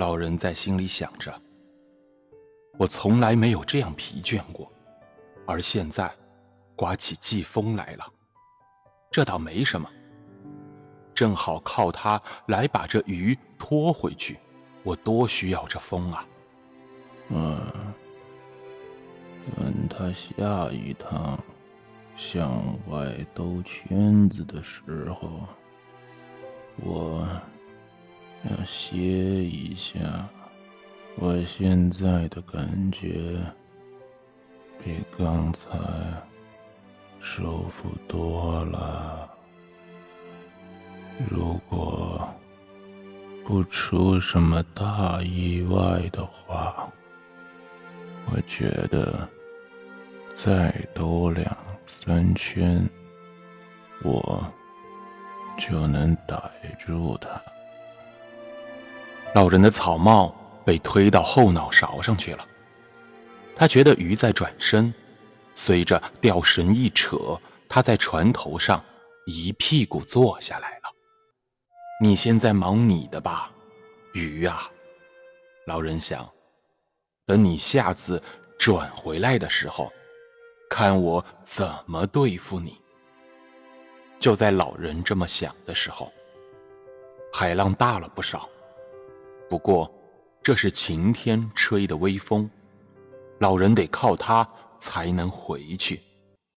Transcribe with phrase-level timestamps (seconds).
[0.00, 1.30] 老人在心里想着
[2.80, 4.72] ：“我从来没有这样疲倦过，
[5.46, 6.10] 而现在，
[6.74, 8.12] 刮起季风来了，
[9.10, 9.86] 这倒没什么。
[11.14, 14.38] 正好靠它来把这鱼拖回去，
[14.84, 16.26] 我多需要这风啊！”
[17.28, 17.60] 嗯，
[19.54, 21.38] 等他下一趟
[22.16, 22.58] 向
[22.88, 25.46] 外兜圈子的时候，
[26.78, 27.28] 我。
[28.44, 29.98] 要歇一下，
[31.16, 33.38] 我现在的感觉
[34.82, 35.58] 比刚才
[37.20, 39.28] 舒服多了。
[41.30, 42.26] 如果
[43.44, 46.88] 不出什么大意外的话，
[48.32, 49.28] 我觉得
[50.34, 51.54] 再多两
[51.86, 52.88] 三圈，
[54.02, 54.42] 我
[55.58, 57.38] 就能逮住他。
[59.32, 62.46] 老人的草帽被推到后脑勺上去了，
[63.54, 64.92] 他觉得鱼在转身，
[65.54, 68.84] 随着吊绳一扯，他在船头上
[69.26, 70.90] 一屁股坐下来了。
[72.02, 73.50] 你现在忙你的吧，
[74.14, 74.68] 鱼啊！
[75.66, 76.28] 老人想，
[77.24, 78.20] 等你下次
[78.58, 79.92] 转回来的时候，
[80.68, 82.80] 看我怎么对付你。
[84.18, 86.12] 就在老人这么想的时候，
[87.32, 88.48] 海浪大了不少。
[89.50, 89.92] 不过，
[90.44, 92.48] 这是晴天吹的微风，
[93.40, 94.48] 老人得靠它
[94.78, 96.00] 才能回去。